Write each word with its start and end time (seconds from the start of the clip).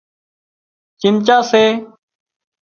چمچا 0.99 1.37
سي 1.49 1.63